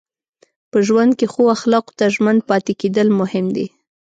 [0.71, 3.65] په ژوند کې ښو اخلاقو ته ژمن پاتې کېدل مهم دي.